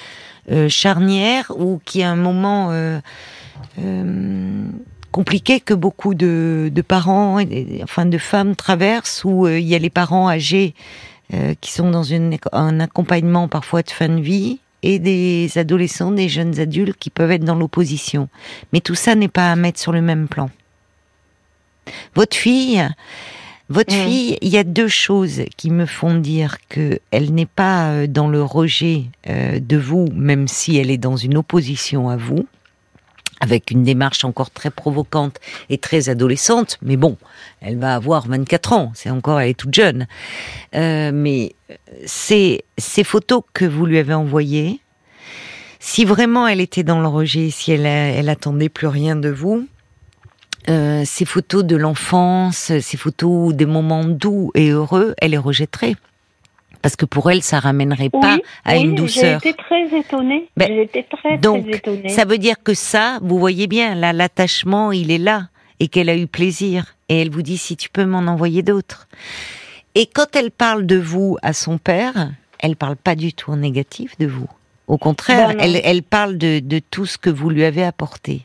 [0.50, 3.00] euh, charnière, ou qui est un moment euh,
[3.78, 4.64] euh,
[5.12, 7.38] compliqué que beaucoup de, parents,
[7.82, 10.74] enfin de femmes traversent, où il y a les parents âgés
[11.32, 12.12] euh, qui sont dans
[12.52, 17.30] un accompagnement parfois de fin de vie, et des adolescents, des jeunes adultes qui peuvent
[17.30, 18.28] être dans l'opposition.
[18.72, 20.50] Mais tout ça n'est pas à mettre sur le même plan.
[22.16, 22.84] Votre fille,
[23.70, 24.04] votre mmh.
[24.04, 28.06] fille, il y a deux choses qui me font dire que elle n'est pas euh,
[28.08, 32.46] dans le rejet euh, de vous, même si elle est dans une opposition à vous
[33.40, 35.38] avec une démarche encore très provocante
[35.70, 37.16] et très adolescente, mais bon,
[37.62, 40.06] elle va avoir 24 ans, c'est encore, elle est toute jeune.
[40.74, 41.54] Euh, mais
[42.04, 44.80] ces, ces photos que vous lui avez envoyées,
[45.78, 49.66] si vraiment elle était dans le rejet, si elle, elle attendait plus rien de vous,
[50.68, 55.96] euh, ces photos de l'enfance, ces photos des moments doux et heureux, elle les rejetterait
[56.82, 59.40] parce que pour elle, ça ramènerait pas à une douceur.
[59.42, 60.48] J'ai été très étonnée.
[60.56, 62.08] Ben, très, donc, très étonnée.
[62.08, 66.08] Ça veut dire que ça, vous voyez bien, là, l'attachement, il est là, et qu'elle
[66.08, 66.94] a eu plaisir.
[67.08, 69.08] Et elle vous dit si tu peux m'en envoyer d'autres.
[69.94, 73.56] Et quand elle parle de vous à son père, elle parle pas du tout en
[73.56, 74.48] négatif de vous.
[74.86, 78.42] Au contraire, ben elle, elle, parle de, de tout ce que vous lui avez apporté.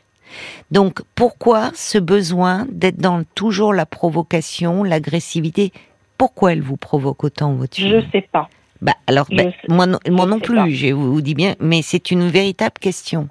[0.70, 5.72] Donc pourquoi ce besoin d'être dans toujours la provocation, l'agressivité?
[6.18, 8.48] Pourquoi elle vous provoque autant, votre Je ne sais pas.
[8.82, 12.28] Bah, alors, bah, moi, non, moi non plus, je vous dis bien, mais c'est une
[12.28, 13.28] véritable question.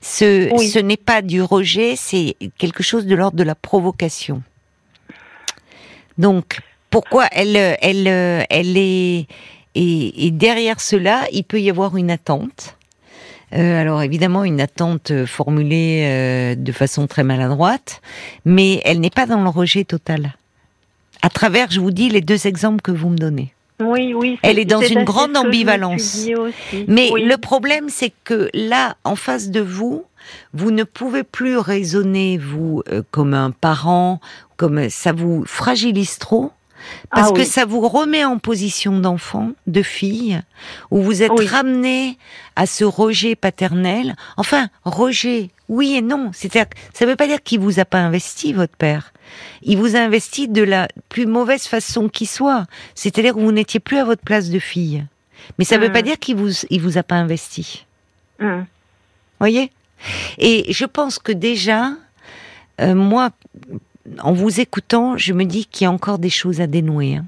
[0.00, 4.42] Ce, ce n'est pas du rejet, c'est quelque chose de l'ordre de la provocation.
[6.16, 8.06] Donc, pourquoi elle, elle,
[8.48, 9.26] elle est,
[9.74, 12.76] et, derrière cela, il peut y avoir une attente.
[13.54, 18.02] Euh, alors évidemment, une attente formulée euh, de façon très maladroite,
[18.44, 20.34] mais elle n'est pas dans le rejet total
[21.22, 23.52] à travers, je vous dis, les deux exemples que vous me donnez.
[23.80, 24.38] Oui, oui.
[24.42, 26.26] Elle est dans une grande ambivalence.
[26.88, 30.04] Mais le problème, c'est que là, en face de vous,
[30.52, 34.20] vous ne pouvez plus raisonner, vous, euh, comme un parent,
[34.56, 36.50] comme ça vous fragilise trop.
[37.10, 40.40] Parce ah que ça vous remet en position d'enfant, de fille,
[40.90, 42.18] où vous êtes ramené
[42.56, 44.16] à ce rejet paternel.
[44.36, 46.30] Enfin, rejet, oui et non.
[46.32, 49.12] C'est-à-dire, ça ne veut pas dire qu'il vous a pas investi, votre père.
[49.62, 52.66] Il vous a investi de la plus mauvaise façon qui soit.
[52.94, 55.04] C'est-à-dire que vous n'étiez plus à votre place de fille.
[55.58, 56.04] Mais ça ne veut pas mmh.
[56.04, 57.86] dire qu'il vous, il vous a pas investi.
[58.38, 58.62] Mmh.
[59.38, 59.72] Voyez?
[60.38, 61.92] Et je pense que déjà,
[62.80, 63.30] euh, moi,
[64.20, 67.16] en vous écoutant, je me dis qu'il y a encore des choses à dénouer.
[67.16, 67.26] Hein.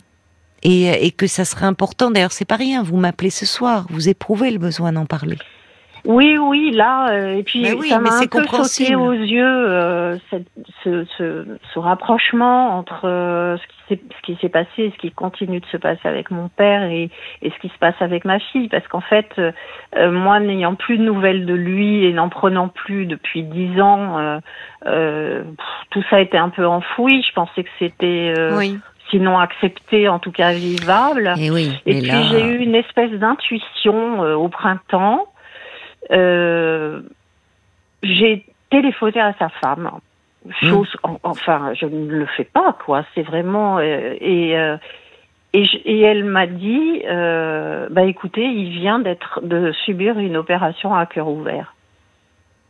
[0.63, 2.11] Et, et, que ça serait important.
[2.11, 2.83] D'ailleurs, c'est pas rien.
[2.83, 3.87] Vous m'appelez ce soir.
[3.89, 5.39] Vous éprouvez le besoin d'en parler.
[6.05, 10.47] Oui, oui, là, euh, et puis ça m'a un peu sauté aux yeux euh, cette,
[10.83, 13.57] ce, ce, ce, rapprochement entre euh,
[13.89, 17.11] ce qui s'est passé et ce qui continue de se passer avec mon père et,
[17.43, 20.97] et ce qui se passe avec ma fille, parce qu'en fait, euh, moi, n'ayant plus
[20.97, 24.41] de nouvelles de lui et n'en prenant plus depuis dix ans,
[25.91, 27.23] tout ça été un peu enfoui.
[27.23, 28.35] Je pensais que c'était
[29.11, 31.35] sinon accepté, en tout cas vivable.
[31.37, 35.30] Et, oui, et puis j'ai eu une espèce d'intuition au printemps euh,
[38.03, 39.91] j'ai téléphoné à sa femme.
[40.63, 41.17] Chose, hmm.
[41.23, 43.05] enfin, je ne le fais pas, quoi.
[43.15, 44.79] C'est vraiment euh, et, euh,
[45.53, 50.95] et, et elle m'a dit, euh, bah écoutez, il vient d'être de subir une opération
[50.95, 51.75] à cœur ouvert.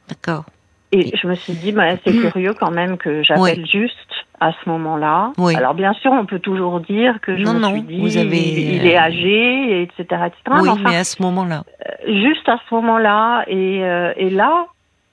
[0.09, 0.47] D'accord.
[0.91, 4.69] Et je me suis dit, bah, c'est curieux quand même que j'appelle juste à ce
[4.69, 5.33] moment-là.
[5.39, 5.55] Oui.
[5.55, 8.39] Alors bien sûr, on peut toujours dire que je me suis dit, vous avez...
[8.39, 10.59] il, est âgé, etc., etc.
[10.63, 11.63] Oui, mais, à ce moment-là.
[11.87, 14.67] Euh, juste à ce moment-là, et, euh, et là,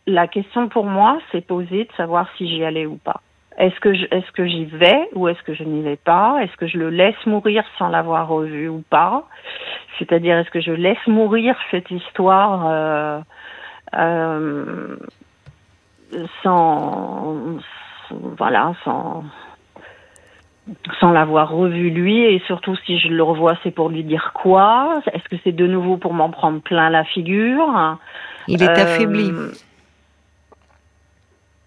[0.08, 3.22] la question pour moi s'est posée de savoir si j'y allais ou pas.
[3.58, 6.38] Est-ce que est-ce que j'y vais ou est-ce que je n'y vais pas?
[6.42, 9.28] Est-ce que je le laisse mourir sans l'avoir revu ou pas?
[9.98, 13.20] C'est-à-dire est-ce que je laisse mourir cette histoire euh,
[13.96, 14.98] euh,
[16.44, 17.58] sans,
[18.38, 19.24] voilà, sans,
[21.00, 25.02] sans l'avoir revu lui, et surtout si je le revois, c'est pour lui dire quoi?
[25.14, 27.98] Est-ce que c'est de nouveau pour m'en prendre plein la figure?
[28.48, 29.32] Il est affaibli.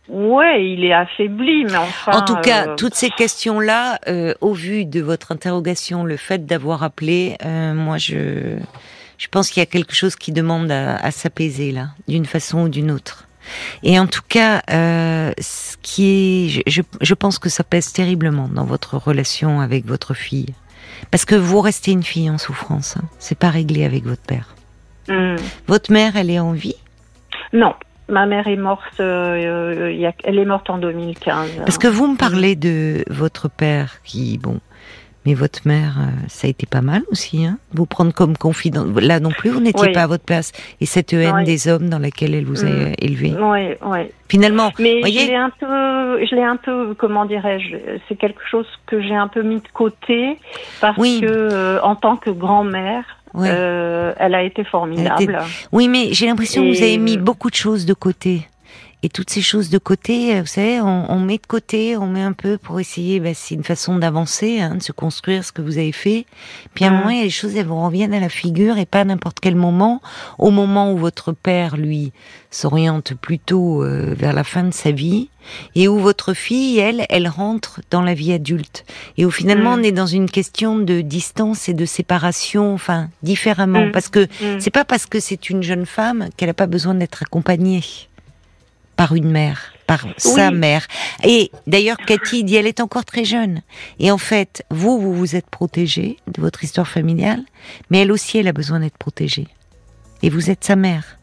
[0.09, 2.12] Ouais, il est affaibli, mais enfin.
[2.12, 4.00] En tout cas, toutes ces questions-là,
[4.40, 8.59] au vu de votre interrogation, le fait d'avoir appelé, moi, je,
[9.18, 12.68] je pense qu'il y a quelque chose qui demande à s'apaiser là, d'une façon ou
[12.68, 13.29] d'une autre.
[13.83, 18.48] Et en tout cas, euh, ce qui est, je, je, pense que ça pèse terriblement
[18.48, 20.55] dans votre relation avec votre fille,
[21.11, 22.96] parce que vous restez une fille en souffrance.
[22.96, 23.05] Hein.
[23.18, 24.55] C'est pas réglé avec votre père.
[25.09, 25.37] Hmm.
[25.66, 26.76] Votre mère, elle est en vie?
[27.53, 27.74] Non.
[28.09, 31.62] Ma mère est morte, euh, euh elle est morte en 2015.
[31.64, 34.59] Parce que vous me parlez de votre père qui, bon,
[35.26, 38.87] mais votre mère, euh, ça a été pas mal aussi, hein Vous prendre comme confident.
[38.96, 40.52] Là non plus, vous n'étiez pas à votre place.
[40.80, 42.94] Et cette haine des hommes dans laquelle elle vous a mm.
[42.98, 43.35] élevé.
[43.38, 43.98] Oui, oui.
[44.28, 48.66] Finalement, mais je l'ai un peu, je l'ai un peu, comment dirais-je, c'est quelque chose
[48.87, 50.38] que j'ai un peu mis de côté
[50.80, 53.04] parce que euh, en tant que grand-mère,
[53.37, 55.38] euh, elle a été formidable.
[55.72, 58.48] Oui, mais j'ai l'impression que vous avez mis beaucoup de choses de côté
[59.02, 62.06] et toutes ces choses de côté, euh, vous savez, on, on, met de côté, on
[62.06, 65.52] met un peu pour essayer, bah, c'est une façon d'avancer, hein, de se construire ce
[65.52, 66.26] que vous avez fait.
[66.74, 66.96] Puis à un mm.
[66.96, 69.04] moment, il y a des choses, elles vous reviennent à la figure et pas à
[69.04, 70.02] n'importe quel moment.
[70.38, 72.12] Au moment où votre père, lui,
[72.50, 75.30] s'oriente plutôt euh, vers la fin de sa vie
[75.74, 78.84] et où votre fille, elle, elle rentre dans la vie adulte.
[79.16, 79.80] Et où finalement, mm.
[79.80, 83.86] on est dans une question de distance et de séparation, enfin, différemment.
[83.86, 83.92] Mm.
[83.92, 84.26] Parce que
[84.58, 87.82] c'est pas parce que c'est une jeune femme qu'elle a pas besoin d'être accompagnée
[89.00, 90.86] par une mère, par sa mère.
[91.24, 93.62] Et d'ailleurs, Cathy dit, elle est encore très jeune.
[93.98, 97.42] Et en fait, vous, vous vous êtes protégée de votre histoire familiale,
[97.88, 99.46] mais elle aussi, elle a besoin d'être protégée.
[100.22, 101.16] Et vous êtes sa mère.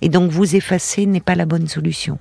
[0.00, 2.20] Et donc, vous effacer n'est pas la bonne solution.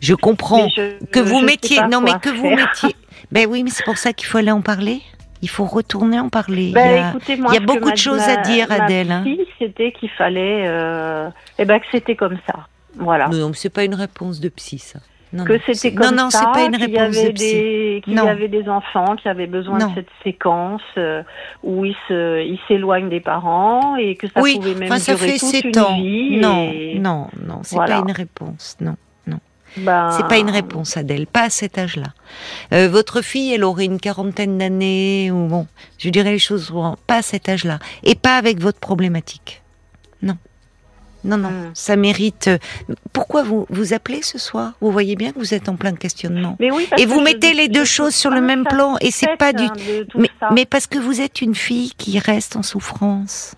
[0.00, 0.66] Je comprends
[1.12, 2.96] que vous mettiez, non mais que vous mettiez.
[3.30, 5.02] Ben oui, mais c'est pour ça qu'il faut aller en parler.
[5.42, 6.70] Il faut retourner en parler.
[6.72, 9.12] Ben, il y a, beaucoup de choses à dire, Adèle.
[9.12, 9.24] Hein.
[9.58, 12.66] C'était qu'il fallait, euh, eh ben que c'était comme ça.
[12.98, 13.28] Voilà.
[13.28, 14.98] Non, c'est pas une réponse de psy, ça.
[15.32, 18.14] Non, que c'était comme non, non, ça, pas une réponse qu'il y avait des qu'il
[18.14, 21.22] y avait des enfants qui avaient besoin de cette séquence euh,
[21.62, 25.38] où ils se ils s'éloignent des parents et que ça pouvait même enfin, ça durer
[25.38, 25.96] fait toute une ans.
[25.96, 26.38] vie.
[26.40, 28.78] Non, non, non, c'est pas une réponse.
[28.80, 29.38] Non, non.
[29.76, 30.10] Ben...
[30.12, 32.08] C'est pas une réponse, Adèle, pas à cet âge-là.
[32.72, 35.66] Euh, votre fille, elle aurait une quarantaine d'années ou bon,
[35.98, 36.72] je dirais les choses
[37.06, 39.62] pas à cet âge-là et pas avec votre problématique.
[40.22, 40.38] Non.
[41.24, 41.70] Non, non, hmm.
[41.74, 42.48] ça mérite.
[42.48, 42.58] Euh,
[43.12, 44.72] pourquoi vous vous appelez ce soir?
[44.80, 46.56] Vous voyez bien que vous êtes en plein questionnement.
[46.60, 49.52] Mais oui, et vous mettez les deux choses sur le même plan, et c'est pas
[49.52, 49.64] du.
[50.14, 53.54] Mais, mais parce que vous êtes une fille qui reste en souffrance.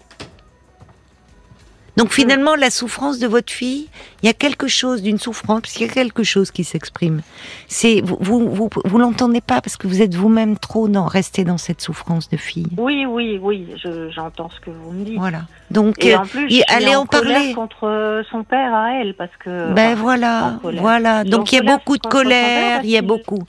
[2.01, 3.87] Donc finalement, la souffrance de votre fille,
[4.23, 7.21] il y a quelque chose d'une souffrance, parce qu'il y a quelque chose qui s'exprime.
[7.69, 11.59] C'est vous, vous, vous, l'entendez pas parce que vous êtes vous-même trop dans rester dans
[11.59, 12.69] cette souffrance de fille.
[12.79, 13.69] Oui, oui, oui,
[14.15, 15.19] j'entends ce que vous me dites.
[15.19, 15.43] Voilà.
[15.71, 19.71] Donc et en plus, allez en, parler contre son père à elle parce que.
[19.75, 21.23] Ben voilà, voilà.
[21.25, 23.43] Donc il y a beaucoup de colère, il y a beaucoup.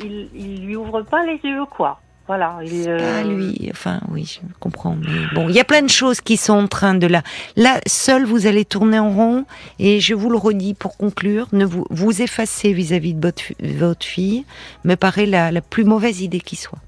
[0.00, 1.98] il, il lui ouvre pas les yeux, quoi.
[2.30, 2.58] Voilà.
[2.62, 3.68] Il, euh, lui.
[3.72, 4.94] Enfin, oui, je comprends.
[4.94, 7.24] Mais bon, il y a plein de choses qui sont en train de là.
[7.56, 9.46] Là, seul, vous allez tourner en rond.
[9.80, 14.06] Et je vous le redis pour conclure, ne vous vous effacer vis-à-vis de votre, votre,
[14.06, 14.44] fille
[14.84, 16.78] me paraît la, la plus mauvaise idée qui soit.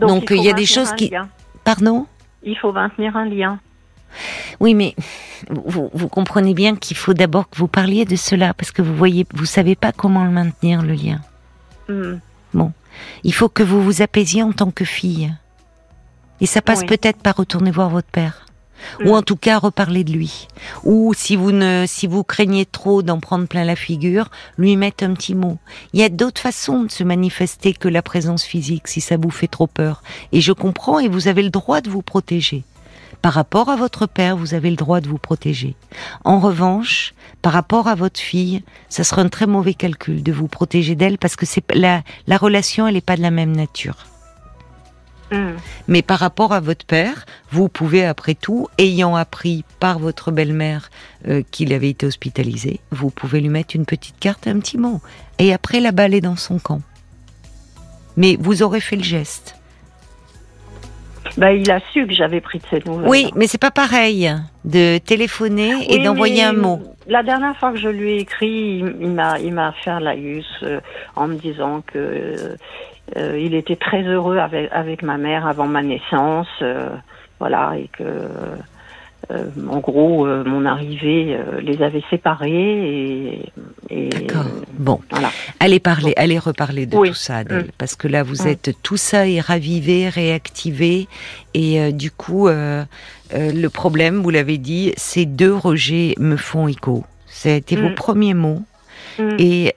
[0.00, 1.12] Donc, il, y a des choses qui.
[1.62, 2.08] Pardon?
[2.42, 3.60] Il faut maintenir un lien.
[4.58, 4.96] Oui, mais
[5.48, 8.96] vous, vous comprenez bien qu'il faut d'abord que vous parliez de cela parce que vous
[8.96, 11.20] voyez, vous savez pas comment le maintenir le lien.
[11.88, 12.16] Hmm.
[13.24, 15.32] Il faut que vous vous apaisiez en tant que fille.
[16.40, 18.46] Et ça passe peut-être par retourner voir votre père.
[19.04, 20.46] Ou en tout cas reparler de lui.
[20.84, 25.02] Ou si vous ne, si vous craignez trop d'en prendre plein la figure, lui mettre
[25.02, 25.58] un petit mot.
[25.92, 29.30] Il y a d'autres façons de se manifester que la présence physique si ça vous
[29.30, 30.02] fait trop peur.
[30.32, 32.62] Et je comprends et vous avez le droit de vous protéger.
[33.22, 35.74] Par rapport à votre père, vous avez le droit de vous protéger.
[36.24, 40.48] En revanche, par rapport à votre fille, ça sera un très mauvais calcul de vous
[40.48, 44.06] protéger d'elle parce que c'est la, la relation, elle n'est pas de la même nature.
[45.30, 45.56] Hmm.
[45.88, 50.90] Mais par rapport à votre père, vous pouvez, après tout, ayant appris par votre belle-mère
[51.26, 55.02] euh, qu'il avait été hospitalisé, vous pouvez lui mettre une petite carte, un petit mot,
[55.38, 56.80] et après la balle dans son camp.
[58.16, 59.57] Mais vous aurez fait le geste.
[61.38, 63.08] Bah, il a su que j'avais pris de ces nouvelles.
[63.08, 64.28] Oui, mais c'est pas pareil
[64.64, 66.80] de téléphoner et d'envoyer un mot.
[67.06, 70.46] La dernière fois que je lui ai écrit, il, m'a il m'a fait un laïus
[70.64, 70.80] euh,
[71.14, 72.56] en me disant que
[73.16, 76.90] euh, il était très heureux avec avec ma mère avant ma naissance, euh,
[77.38, 78.04] voilà, et que
[79.30, 83.42] en gros, mon arrivée les avait séparés
[83.90, 84.08] et.
[84.08, 84.46] D'accord.
[84.78, 85.00] Bon.
[85.60, 87.70] Allez parler, allez reparler de tout ça, Adèle, mm.
[87.78, 88.48] parce que là, vous mm.
[88.48, 91.08] êtes tout ça est ravivé, réactivé,
[91.54, 97.04] et du coup, le problème, vous l'avez dit, ces deux rejets me font écho.
[97.26, 97.94] C'était vos mm.
[97.94, 98.62] premiers mots.
[99.38, 99.74] Et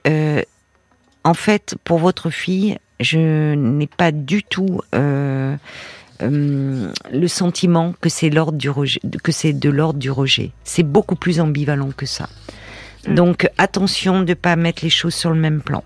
[1.24, 5.56] en fait, pour votre fille, je n'ai pas du tout euh, euh,
[6.30, 10.50] le sentiment que c'est l'ordre du rejet, que c'est de l'ordre du rejet.
[10.64, 12.28] C'est beaucoup plus ambivalent que ça.
[13.06, 13.14] Mm.
[13.14, 15.82] Donc attention de ne pas mettre les choses sur le même plan.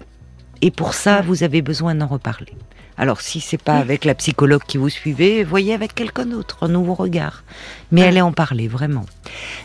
[0.63, 2.55] Et pour ça, vous avez besoin d'en reparler.
[2.99, 3.83] Alors si c'est pas mm.
[3.83, 7.45] avec la psychologue qui vous suivez, voyez avec quelqu'un d'autre, un nouveau regard.
[7.93, 9.05] Mais allez en parler vraiment.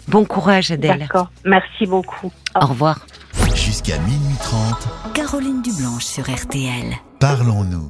[0.07, 0.99] Bon courage Adèle.
[0.99, 1.31] D'accord.
[1.45, 2.31] Merci beaucoup.
[2.55, 3.05] Au revoir.
[3.55, 5.13] Jusqu'à minuit 30.
[5.13, 6.93] Caroline Dublanche sur RTL.
[7.19, 7.89] Parlons-nous.